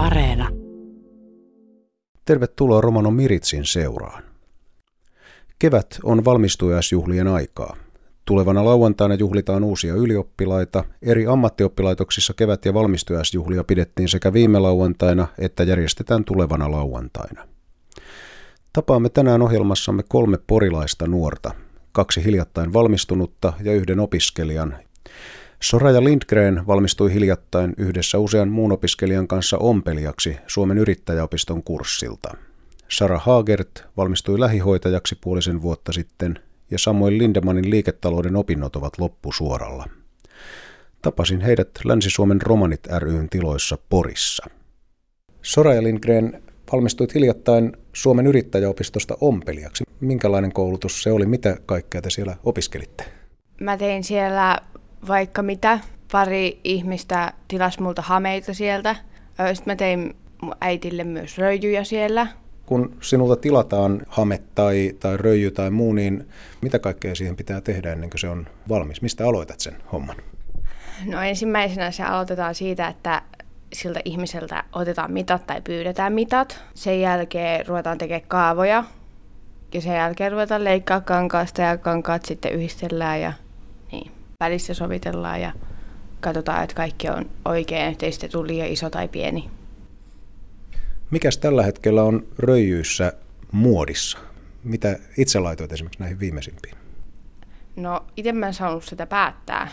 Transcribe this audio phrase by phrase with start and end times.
[0.00, 0.48] Areena.
[2.24, 4.22] Tervetuloa Romano Miritsin seuraan.
[5.58, 7.76] Kevät on valmistujaisjuhlien aikaa.
[8.24, 10.84] Tulevana lauantaina juhlitaan uusia ylioppilaita.
[11.02, 17.46] Eri ammattioppilaitoksissa kevät- ja valmistujaisjuhlia pidettiin sekä viime lauantaina että järjestetään tulevana lauantaina.
[18.72, 21.50] Tapaamme tänään ohjelmassamme kolme porilaista nuorta,
[21.92, 24.78] kaksi hiljattain valmistunutta ja yhden opiskelijan,
[25.62, 32.36] Soraja Lindgren valmistui hiljattain yhdessä usean muun opiskelijan kanssa ompelijaksi Suomen yrittäjäopiston kurssilta.
[32.88, 36.38] Sara Hagert valmistui lähihoitajaksi puolisen vuotta sitten
[36.70, 39.86] ja Samuel Lindemanin liiketalouden opinnot ovat loppusuoralla.
[41.02, 44.46] Tapasin heidät Länsi-Suomen Romanit ryn tiloissa Porissa.
[45.42, 46.42] Soraja Lindgren
[46.72, 49.84] valmistuit hiljattain Suomen yrittäjäopistosta ompelijaksi.
[50.00, 51.26] Minkälainen koulutus se oli?
[51.26, 53.04] Mitä kaikkea te siellä opiskelitte?
[53.60, 54.60] Mä tein siellä
[55.08, 55.78] vaikka mitä.
[56.12, 58.96] Pari ihmistä tilasi multa hameita sieltä.
[59.54, 62.26] Sitten mä tein mun äitille myös röijyjä siellä.
[62.66, 66.28] Kun sinulta tilataan hame tai, tai röijy tai muu, niin
[66.60, 69.02] mitä kaikkea siihen pitää tehdä ennen kuin se on valmis?
[69.02, 70.16] Mistä aloitat sen homman?
[71.06, 73.22] No ensimmäisenä se aloitetaan siitä, että
[73.72, 76.64] siltä ihmiseltä otetaan mitat tai pyydetään mitat.
[76.74, 78.84] Sen jälkeen ruvetaan tekemään kaavoja.
[79.74, 83.32] Ja sen jälkeen ruvetaan leikkaa kankaasta ja kankaat sitten yhdistellään ja
[84.40, 85.52] välissä sovitellaan ja
[86.20, 89.50] katsotaan, että kaikki on oikein, ettei sitten tule liian iso tai pieni.
[91.10, 93.12] Mikäs tällä hetkellä on röijyissä
[93.52, 94.18] muodissa?
[94.64, 96.74] Mitä itse laitoit esimerkiksi näihin viimeisimpiin?
[97.76, 99.68] No itse mä en saanut sitä päättää,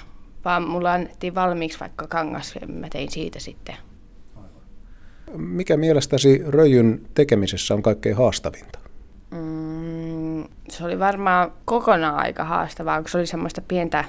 [0.45, 3.75] vaan mulla annettiin valmiiksi vaikka kangas ja mä tein siitä sitten.
[5.37, 8.79] Mikä mielestäsi röijyn tekemisessä on kaikkein haastavinta?
[9.31, 14.05] Mm, se oli varmaan kokonaan aika haastavaa, kun se oli semmoista pientä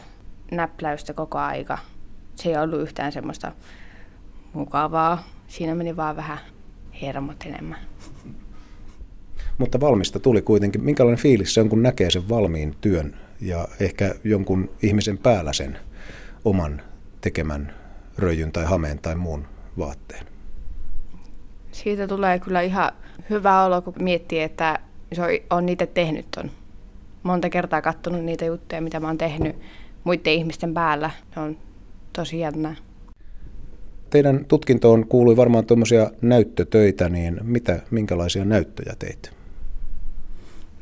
[0.50, 1.78] näpläystä koko aika.
[2.34, 3.52] Se ei ollut yhtään semmoista
[4.52, 5.28] mukavaa.
[5.48, 6.38] Siinä meni vaan vähän
[7.02, 7.78] hermot enemmän.
[9.58, 10.84] Mutta valmista tuli kuitenkin.
[10.84, 15.78] Minkälainen fiilis se on, kun näkee sen valmiin työn ja ehkä jonkun ihmisen päällä sen
[16.44, 16.82] oman
[17.20, 17.74] tekemän
[18.18, 19.46] röijyn tai hameen tai muun
[19.78, 20.26] vaatteen?
[21.72, 22.92] Siitä tulee kyllä ihan
[23.30, 24.78] hyvä olo, kun miettii, että
[25.12, 26.50] se on niitä tehnyt on.
[27.22, 29.56] Monta kertaa katsonut niitä juttuja, mitä mä oon tehnyt
[30.04, 31.10] muiden ihmisten päällä.
[31.34, 31.56] Se on
[32.12, 32.74] tosi jännää.
[34.10, 39.38] Teidän tutkintoon kuului varmaan tuommoisia näyttötöitä, niin mitä, minkälaisia näyttöjä teit?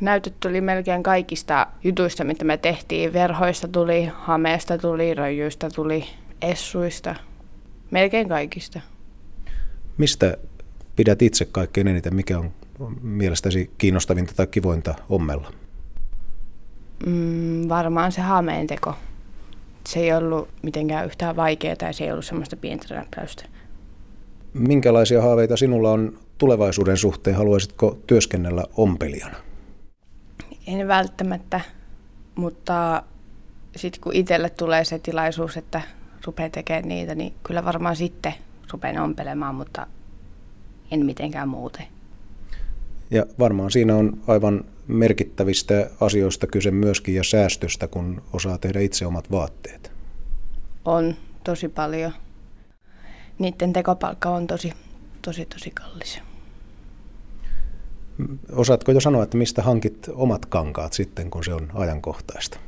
[0.00, 3.12] Näytöt tuli melkein kaikista jutuista, mitä me tehtiin.
[3.12, 6.04] Verhoista tuli, hameesta tuli, röijyistä tuli,
[6.42, 7.14] essuista,
[7.90, 8.80] melkein kaikista.
[9.98, 10.36] Mistä
[10.96, 12.14] pidät itse kaikkein eniten?
[12.14, 12.52] Mikä on
[13.02, 15.52] mielestäsi kiinnostavinta tai kivointa ommella?
[17.06, 18.94] Mm, varmaan se hameen teko
[19.86, 23.44] se ei ollut mitenkään yhtään vaikeaa ja se ei ollut semmoista pientä räppäystä.
[24.54, 27.36] Minkälaisia haaveita sinulla on tulevaisuuden suhteen?
[27.36, 29.36] Haluaisitko työskennellä ompelijana?
[30.66, 31.60] En välttämättä,
[32.34, 33.02] mutta
[33.76, 35.80] sitten kun itselle tulee se tilaisuus, että
[36.26, 38.34] rupeaa tekemään niitä, niin kyllä varmaan sitten
[38.72, 39.86] rupean ompelemaan, mutta
[40.90, 41.86] en mitenkään muuten.
[43.10, 49.06] Ja varmaan siinä on aivan merkittävistä asioista kyse myöskin ja säästöstä, kun osaa tehdä itse
[49.06, 49.92] omat vaatteet.
[50.84, 52.12] On tosi paljon.
[53.38, 54.72] Niiden tekopalkka on tosi,
[55.22, 56.20] tosi, tosi kallis.
[58.52, 62.58] Osaatko jo sanoa, että mistä hankit omat kankaat sitten, kun se on ajankohtaista?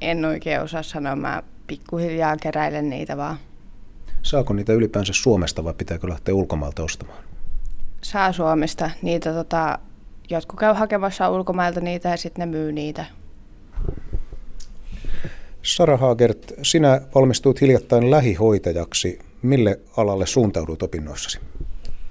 [0.00, 1.16] En oikein osaa sanoa.
[1.16, 3.36] Mä pikkuhiljaa keräilen niitä vaan.
[4.22, 7.31] Saako niitä ylipäänsä Suomesta vai pitääkö lähteä ulkomailta ostamaan?
[8.02, 8.90] Saa Suomesta.
[9.02, 9.78] Niitä tota,
[10.30, 13.04] jotkut käy hakemassa ulkomailta niitä ja sitten ne myy niitä.
[15.62, 19.18] Sara Hagert, sinä valmistuit hiljattain lähihoitajaksi.
[19.42, 21.40] Mille alalle suuntauduit opinnoissasi?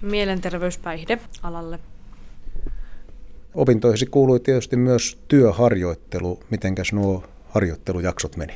[0.01, 1.79] Mielenterveyspäihde alalle.
[3.55, 6.39] Opintoihisi kuului tietysti myös työharjoittelu.
[6.49, 8.53] Mitenkäs nuo harjoittelujaksot meni?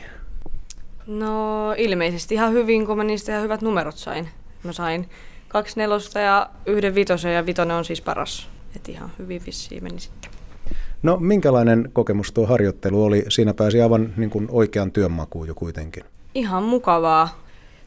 [1.07, 4.29] No ilmeisesti ihan hyvin, kun mä niistä ihan hyvät numerot sain.
[4.63, 5.09] Mä sain
[5.55, 8.49] kaksi nelosta ja yhden vitosen ja vitonen on siis paras.
[8.75, 10.31] Et ihan hyvin vissiin meni sitten.
[11.03, 13.25] No minkälainen kokemus tuo harjoittelu oli?
[13.29, 16.03] Siinä pääsi aivan niin kuin oikean työnmakuun jo kuitenkin.
[16.33, 17.41] Ihan mukavaa,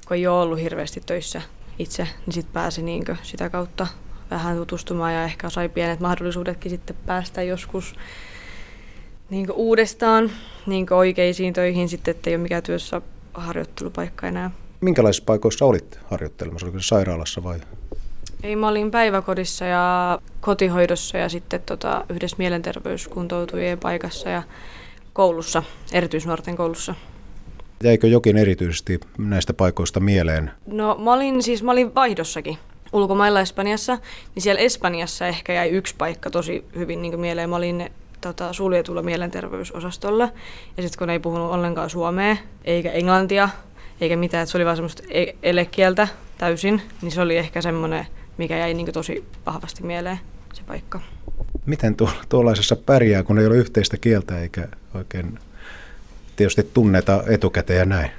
[0.06, 1.43] kun ei ole ollut hirveästi töissä
[1.79, 3.87] itse, niin sitten pääsi niin sitä kautta
[4.31, 7.94] vähän tutustumaan ja ehkä sai pienet mahdollisuudetkin sitten päästä joskus
[9.31, 10.31] niin uudestaan
[10.67, 13.03] niin oikeisiin töihin sitten, ettei ole mikään työssä
[13.35, 14.50] harjoittelupaikka enää.
[14.80, 16.66] Minkälaisissa paikoissa olit harjoittelemassa?
[16.66, 17.60] Oliko se sairaalassa vai?
[18.42, 24.42] Ei, mä olin päiväkodissa ja kotihoidossa ja sitten tota, yhdessä mielenterveyskuntoutujien paikassa ja
[25.12, 26.94] koulussa, erityisnuorten koulussa.
[27.82, 30.50] Jäikö jokin erityisesti näistä paikoista mieleen?
[30.66, 32.58] No mä olin siis mä olin vaihdossakin.
[32.92, 33.98] ulkomailla Espanjassa,
[34.34, 37.50] niin siellä Espanjassa ehkä jäi yksi paikka tosi hyvin niin mieleen.
[37.50, 37.90] Mä olin
[38.20, 40.28] tota, suljetulla mielenterveysosastolla.
[40.76, 43.48] Ja sitten kun ei puhunut ollenkaan suomea, eikä englantia,
[44.00, 46.09] eikä mitään, että se oli vaan semmoista e- elekieltä
[46.39, 48.06] täysin, niin se oli ehkä semmoinen,
[48.39, 50.19] mikä jäi niin tosi vahvasti mieleen
[50.53, 51.00] se paikka.
[51.67, 55.39] Miten tu- tuollaisessa pärjää, kun ei ole yhteistä kieltä eikä oikein
[56.37, 58.11] tietysti tunneta etukäteen ja näin?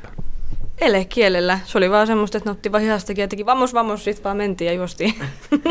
[0.82, 1.60] Elekielellä.
[1.66, 4.38] Se oli vaan semmoista, että ne otti vaan hihastakin ja teki vamos, vamos, sit vaan
[4.38, 5.14] mentiin ja juostiin.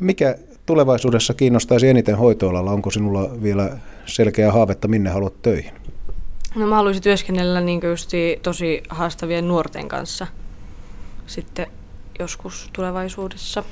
[0.00, 2.70] Mikä tulevaisuudessa kiinnostaisi eniten hoitoalalla?
[2.70, 5.72] Onko sinulla vielä selkeä haavetta, minne haluat töihin?
[6.54, 7.80] No mä haluaisin työskennellä niin
[8.42, 10.26] tosi haastavien nuorten kanssa
[11.26, 11.66] sitten
[12.18, 13.64] joskus tulevaisuudessa.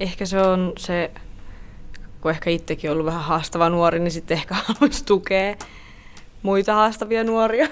[0.00, 1.10] Ehkä se on se,
[2.20, 5.56] kun ehkä itsekin ollut vähän haastava nuori, niin sitten ehkä haluaisi tukea
[6.42, 7.68] muita haastavia nuoria.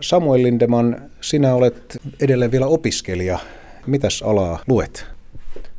[0.00, 3.38] Samuel Lindeman, sinä olet edelleen vielä opiskelija.
[3.86, 5.06] Mitäs alaa luet?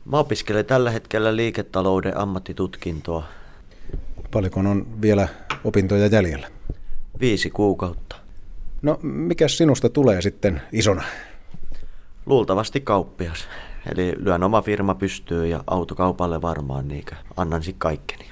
[0.05, 3.23] Mä opiskelen tällä hetkellä liiketalouden ammattitutkintoa.
[4.31, 5.27] Paljonko on vielä
[5.63, 6.58] opintoja jäljellä?
[7.19, 8.15] Viisi kuukautta.
[8.81, 11.03] No, mikä sinusta tulee sitten isona?
[12.25, 13.47] Luultavasti kauppias.
[13.91, 17.05] Eli lyön oma firma pystyy ja autokaupalle varmaan niin
[17.37, 18.25] annan sitten kaikkeni.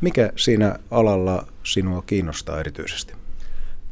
[0.00, 3.14] Mikä siinä alalla sinua kiinnostaa erityisesti?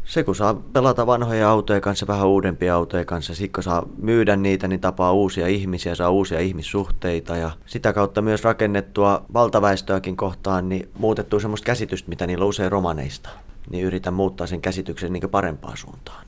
[0.05, 4.37] Se, kun saa pelata vanhoja autoja kanssa, vähän uudempia autoja kanssa, sitten kun saa myydä
[4.37, 10.69] niitä, niin tapaa uusia ihmisiä, saa uusia ihmissuhteita ja sitä kautta myös rakennettua valtaväestöäkin kohtaan,
[10.69, 13.31] niin muutettua semmoista käsitystä, mitä niillä usein romaneista.
[13.71, 16.27] Niin yritän muuttaa sen käsityksen niin parempaan suuntaan.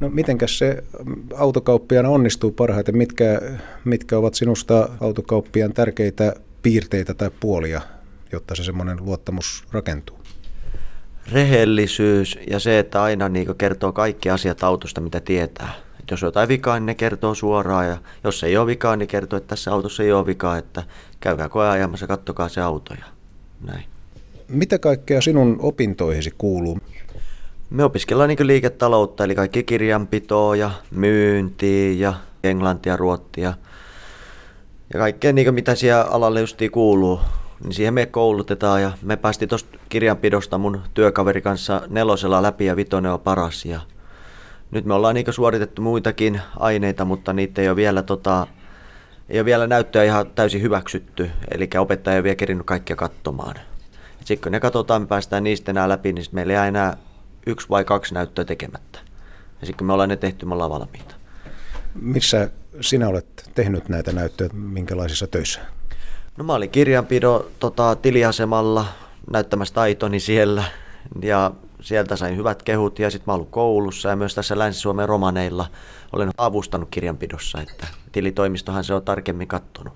[0.00, 0.84] No mitenkäs se
[1.36, 2.96] autokauppiaan onnistuu parhaiten?
[2.96, 3.40] Mitkä,
[3.84, 7.80] mitkä ovat sinusta autokauppiaan tärkeitä piirteitä tai puolia,
[8.32, 10.18] jotta se semmoinen luottamus rakentuu?
[11.32, 15.72] rehellisyys ja se, että aina niin kertoo kaikki asiat autosta, mitä tietää.
[16.00, 19.08] Et jos on jotain vikaa, niin ne kertoo suoraan ja jos ei ole vikaa, niin
[19.08, 20.82] kertoo, että tässä autossa ei ole vikaa, että
[21.20, 23.04] käykää koe ajamassa, kattokaa se auto ja
[23.66, 23.84] näin.
[24.48, 26.78] Mitä kaikkea sinun opintoihisi kuuluu?
[27.70, 32.14] Me opiskellaan niin liiketaloutta, eli kaikki kirjanpitoa ja myyntiä ja
[32.44, 33.52] englantia, ruottia
[34.94, 37.20] ja kaikkea niin mitä siellä alalle justiin kuuluu
[37.64, 42.76] niin siihen me koulutetaan ja me päästiin tuosta kirjanpidosta mun työkaveri kanssa nelosella läpi ja
[42.76, 43.80] vitonen on paras ja
[44.70, 48.46] nyt me ollaan niin suoritettu muitakin aineita, mutta niitä ei ole vielä, tota,
[49.28, 53.54] ei ole vielä näyttöä ihan täysin hyväksytty, eli opettaja ei ole vielä kerinyt kaikkia katsomaan.
[54.28, 56.96] Sitten kun ne katsotaan, me päästään niistä enää läpi, niin meillä ei enää
[57.46, 58.98] yksi vai kaksi näyttöä tekemättä.
[59.60, 61.14] Ja sitten kun me ollaan ne tehty, me ollaan valmiita.
[61.94, 65.60] Missä sinä olet tehnyt näitä näyttöjä, minkälaisissa töissä?
[66.36, 68.86] No mä olin kirjanpido tota, tiliasemalla
[69.32, 70.64] näyttämässä taitoni siellä
[71.22, 71.50] ja
[71.80, 75.66] sieltä sain hyvät kehut ja sitten mä ollut koulussa ja myös tässä Länsi-Suomen romaneilla
[76.12, 79.92] olen avustanut kirjanpidossa, että tilitoimistohan se on tarkemmin kattonut.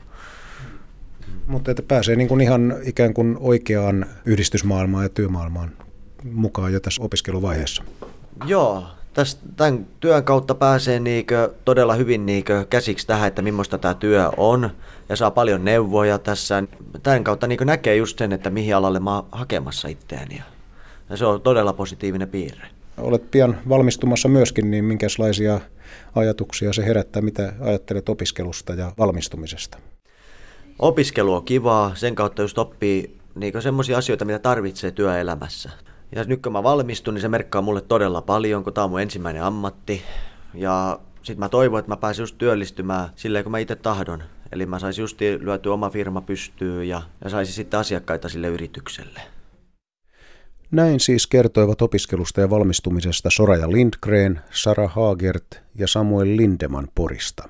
[1.46, 5.70] Mutta että pääsee niin kuin ihan ikään kuin oikeaan yhdistysmaailmaan ja työmaailmaan
[6.32, 7.82] mukaan jo tässä opiskeluvaiheessa.
[8.46, 8.84] Joo,
[9.14, 14.30] tästä, tämän työn kautta pääsee niinkö todella hyvin niinkö käsiksi tähän, että millaista tämä työ
[14.36, 14.70] on
[15.08, 16.62] ja saa paljon neuvoja tässä.
[17.02, 20.42] Tämän kautta niinkö näkee just sen, että mihin alalle mä oon hakemassa itseäni
[21.10, 22.66] ja se on todella positiivinen piirre.
[22.98, 25.60] Olet pian valmistumassa myöskin, niin minkälaisia
[26.14, 29.78] ajatuksia se herättää, mitä ajattelet opiskelusta ja valmistumisesta?
[30.78, 35.70] Opiskelu on kivaa, sen kautta just oppii niin semmoisia asioita, mitä tarvitsee työelämässä.
[36.14, 39.00] Ja nyt kun mä valmistun, niin se merkkaa mulle todella paljon, kun tämä on mun
[39.00, 40.02] ensimmäinen ammatti.
[40.54, 44.22] Ja sitten mä toivon, että mä pääsen just työllistymään silleen, kun mä itse tahdon.
[44.52, 49.20] Eli mä saisin just lyötyä oma firma pystyyn ja, ja saisin sitten asiakkaita sille yritykselle.
[50.70, 57.48] Näin siis kertoivat opiskelusta ja valmistumisesta Soraja Lindgren, Sara Haagert ja Samuel Lindeman Porista.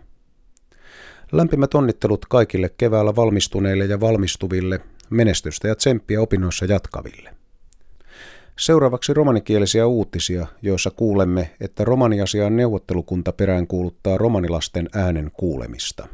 [1.33, 7.35] Lämpimät onnittelut kaikille keväällä valmistuneille ja valmistuville, menestystä ja tsemppiä opinnoissa jatkaville.
[8.59, 16.09] Seuraavaksi romanikielisiä uutisia, joissa kuulemme, että romaniasian neuvottelukunta peräänkuuluttaa romanilasten äänen kuulemista.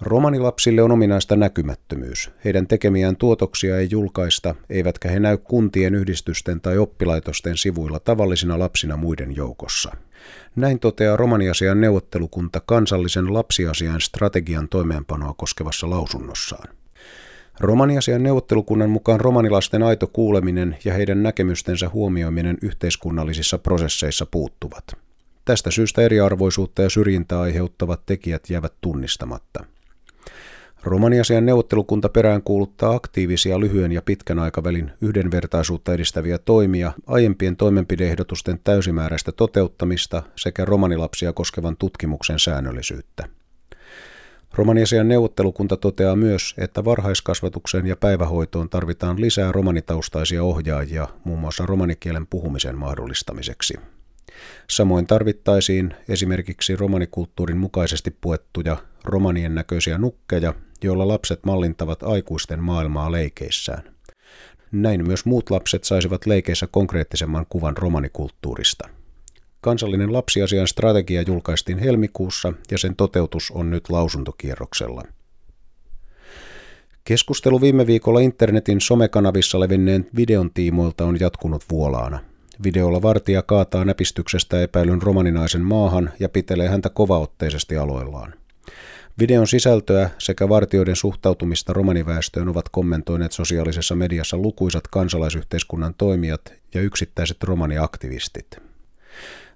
[0.00, 2.30] Romanilapsille on ominaista näkymättömyys.
[2.44, 8.96] Heidän tekemiään tuotoksia ei julkaista, eivätkä he näy kuntien yhdistysten tai oppilaitosten sivuilla tavallisina lapsina
[8.96, 9.92] muiden joukossa.
[10.56, 16.68] Näin toteaa romaniasian neuvottelukunta kansallisen lapsiasian strategian toimeenpanoa koskevassa lausunnossaan.
[17.60, 24.84] Romaniasian neuvottelukunnan mukaan romanilasten aito kuuleminen ja heidän näkemystensä huomioiminen yhteiskunnallisissa prosesseissa puuttuvat.
[25.44, 29.64] Tästä syystä eriarvoisuutta ja syrjintää aiheuttavat tekijät jäävät tunnistamatta.
[30.86, 40.22] Romaniasian neuvottelukunta peräänkuuluttaa aktiivisia lyhyen ja pitkän aikavälin yhdenvertaisuutta edistäviä toimia, aiempien toimenpideehdotusten täysimääräistä toteuttamista
[40.36, 43.28] sekä romanilapsia koskevan tutkimuksen säännöllisyyttä.
[44.54, 52.26] Romaniasian neuvottelukunta toteaa myös, että varhaiskasvatukseen ja päivähoitoon tarvitaan lisää romanitaustaisia ohjaajia muun muassa romanikielen
[52.26, 53.74] puhumisen mahdollistamiseksi.
[54.70, 63.82] Samoin tarvittaisiin esimerkiksi romanikulttuurin mukaisesti puettuja romanien näköisiä nukkeja, joilla lapset mallintavat aikuisten maailmaa leikeissään.
[64.72, 68.88] Näin myös muut lapset saisivat leikeissä konkreettisemman kuvan romanikulttuurista.
[69.60, 75.02] Kansallinen lapsiasian strategia julkaistiin helmikuussa ja sen toteutus on nyt lausuntokierroksella.
[77.04, 82.18] Keskustelu viime viikolla internetin somekanavissa levinneen videon tiimoilta on jatkunut vuolaana.
[82.64, 88.34] Videolla vartija kaataa näpistyksestä epäilyn romaninaisen maahan ja pitelee häntä kovaotteisesti aloillaan.
[89.18, 97.42] Videon sisältöä sekä vartioiden suhtautumista romaniväestöön ovat kommentoineet sosiaalisessa mediassa lukuisat kansalaisyhteiskunnan toimijat ja yksittäiset
[97.42, 98.58] romaniaktivistit.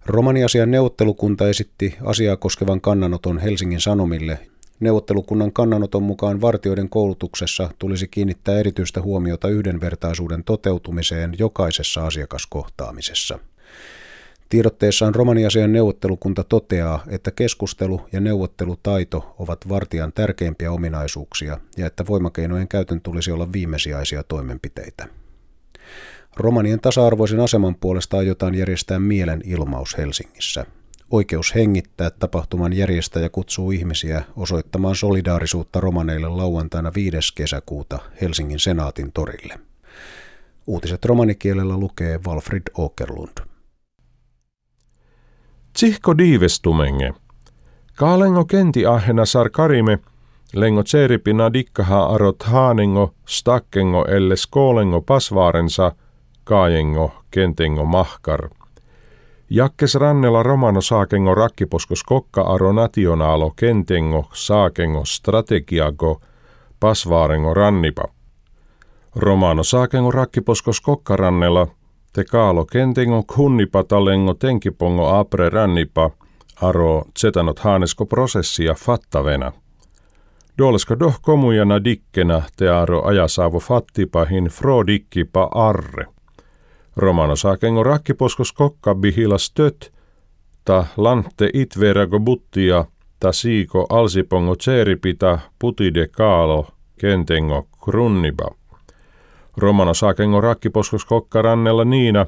[0.07, 4.39] Romaniasian neuvottelukunta esitti asiaa koskevan kannanoton Helsingin Sanomille.
[4.81, 13.39] Neuvottelukunnan kannanoton mukaan vartioiden koulutuksessa tulisi kiinnittää erityistä huomiota yhdenvertaisuuden toteutumiseen jokaisessa asiakaskohtaamisessa.
[14.49, 22.69] Tiedotteessaan romaniasian neuvottelukunta toteaa, että keskustelu ja neuvottelutaito ovat vartijan tärkeimpiä ominaisuuksia ja että voimakeinojen
[22.69, 25.09] käytön tulisi olla viimesijaisia toimenpiteitä.
[26.37, 30.67] Romanien tasa-arvoisen aseman puolesta aiotaan järjestää mielen ilmaus Helsingissä.
[31.11, 37.35] Oikeus hengittää tapahtuman järjestäjä kutsuu ihmisiä osoittamaan solidaarisuutta romaneille lauantaina 5.
[37.35, 39.59] kesäkuuta Helsingin senaatin torille.
[40.67, 43.47] Uutiset romanikielellä lukee Walfrid Åkerlund.
[45.73, 47.15] Tsihko diivestumenge.
[47.97, 49.99] Kaalengo kenti ahena karime,
[50.55, 55.93] lengo tseripina dikkaha arot haanengo, stakkengo elle skoolengo pasvaarensa–
[56.51, 58.49] kaajengo, kentengo, mahkar.
[59.51, 66.21] Jakkes rannella romano saakengo rakkiposkos kokka aro nationaalo kentengo, saakengo, strategiago,
[66.81, 68.05] pasvaarengo rannipa.
[69.17, 71.67] Romano saakengo rakkiposkos kokkarannella,
[72.13, 76.11] te kaalo kentengo kunnipa talengo tenkipongo apre rannipa,
[76.63, 79.53] aro zetanot haanesko prosessia fattavena.
[80.59, 86.07] Dolesko doh komujana dikkena te aro ajasaavo fattipahin fro dikkipa arre.
[86.97, 89.93] Romano saakengo rakkiposkos kokka bihila stöt,
[90.65, 92.85] ta lante itverago buttia,
[93.21, 96.67] ta siiko alsipongo tseripita putide kaalo,
[97.01, 98.51] kentengo krunniba.
[99.57, 102.27] Romano saakengo rakkiposkos kokka rannella niina,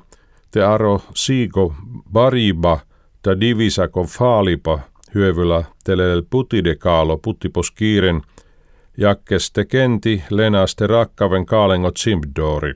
[0.50, 1.75] te aro siiko
[2.12, 2.78] bariba,
[3.23, 4.78] ta divisako faalipa,
[5.14, 8.23] hyövylä telel putide kaalo puttipos kiiren,
[8.97, 12.73] jakkeste kenti lenaste rakkaven kaalengo tsimpdori.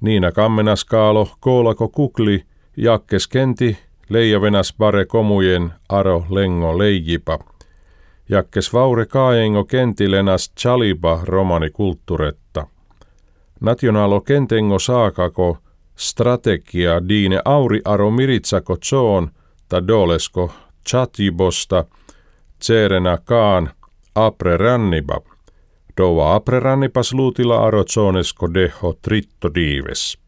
[0.00, 2.44] Niina kammenas kaalo, koolako kukli,
[2.76, 3.78] jakkes kenti,
[4.08, 7.38] leijavenas bare komujen, aro lengo leijipa.
[8.28, 12.66] Jakkes vaure kaajengo kentilenas chalipa romani kultturetta.
[13.60, 15.58] Nationalo kentengo saakako,
[15.96, 19.30] strategia diine auri aro miritsako zoon,
[19.68, 20.52] ta dolesko
[20.88, 21.84] chatibosta,
[22.58, 23.70] tserena kaan,
[24.14, 25.20] apre ranniba.
[25.96, 30.18] Dova aprerannipas luutila arotsonesko deho tritto diives.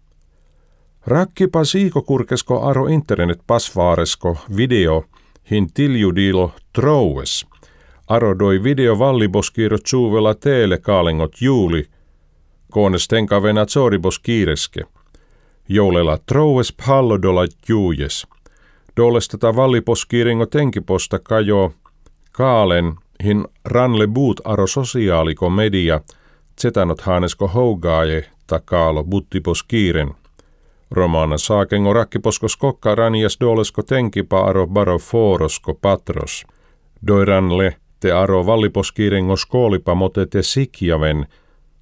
[1.07, 5.05] Rakkipa siikokurkesko aro internet pasvaaresko video
[5.51, 7.47] hin tiljudilo troues.
[8.09, 11.87] Aro doi video valliboskiiro tsuuvella teele kaalengot juuli,
[12.71, 14.81] koones tenkavena tsoribos kiireske.
[15.69, 18.27] Joulella troues pallodola juujes.
[18.97, 21.73] Dolestata valliposkiiringo tenkiposta kajo,
[22.33, 26.01] kaalen hin ranle buut aro sosiaaliko media,
[26.61, 30.15] zetanot haanesko hougaaje takaalo buttipos kiiren.
[30.91, 36.47] Romana saakengo rakkiposkos kokka ranias dolesko tenkipa aro baro forosko patros.
[37.07, 41.27] Doiranle te aro valliposkiirengo skoolipa mote te sikjaven,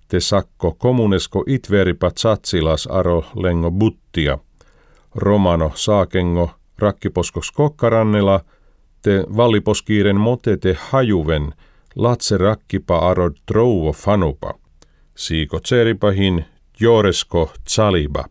[0.08, 4.38] te sakko kommunesko itveripa tsatsilas aro lengo buttia.
[5.14, 8.40] Romano saakengo rakkiposkos kokkarannela–
[9.02, 11.52] te valliposkiiren motete hajuven,
[11.96, 14.54] latse rakkipa arod trouvo fanupa.
[15.14, 16.44] Siiko tseripahin
[16.80, 18.24] joresko tsaliba.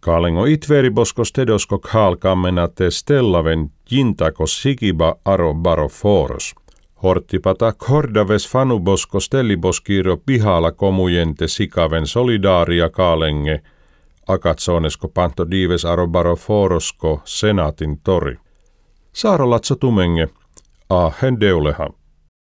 [0.00, 6.54] Kaalengo itveriboskos tedosko kaalkammena te stellaven jintako sikiba aro baro foros.
[7.02, 13.60] Horttipata kordaves fanubosko stelliboskiiro pihala komujente sikaven solidaaria kaalenge,
[14.28, 18.36] akatsonesko panto dives aro baro forosko senaatin tori.
[19.18, 20.28] Saara Latso Tumenge,
[20.88, 21.10] a
[21.40, 21.90] Deuleha.